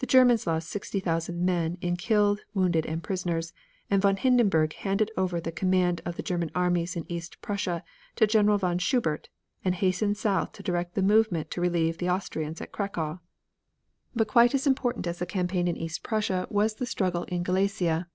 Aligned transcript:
The 0.00 0.08
Germans 0.08 0.44
lost 0.44 0.68
60,000 0.70 1.40
men 1.40 1.78
in 1.80 1.94
killed, 1.94 2.40
wounded 2.52 2.84
and 2.84 3.00
prisoners, 3.00 3.52
and 3.88 4.02
von 4.02 4.16
Hindenburg 4.16 4.72
handed 4.72 5.12
over 5.16 5.40
the 5.40 5.52
command 5.52 6.00
of 6.04 6.16
the 6.16 6.22
German 6.24 6.50
armies 6.52 6.96
in 6.96 7.06
East 7.08 7.40
Prussia 7.42 7.84
to 8.16 8.26
General 8.26 8.58
von 8.58 8.78
Schubert, 8.78 9.28
and 9.64 9.76
hastened 9.76 10.16
south 10.16 10.50
to 10.54 10.64
direct 10.64 10.96
the 10.96 11.00
movement 11.00 11.52
to 11.52 11.60
relieve 11.60 11.98
the 11.98 12.10
Austrians 12.10 12.60
at 12.60 12.72
Cracow. 12.72 13.20
But 14.16 14.26
quite 14.26 14.52
as 14.52 14.66
important 14.66 15.06
as 15.06 15.20
the 15.20 15.26
campaign 15.26 15.68
in 15.68 15.76
East 15.76 16.02
Prussia 16.02 16.48
was 16.50 16.74
the 16.74 16.84
struggle 16.86 17.22
in 17.28 17.44
Galicia. 17.44 18.08